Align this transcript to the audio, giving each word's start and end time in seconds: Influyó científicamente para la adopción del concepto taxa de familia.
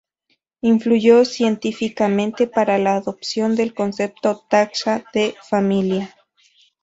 Influyó 0.61 1.25
científicamente 1.25 2.47
para 2.47 2.79
la 2.79 2.95
adopción 2.95 3.55
del 3.55 3.75
concepto 3.75 4.35
taxa 4.49 5.05
de 5.13 5.35
familia. 5.47 6.15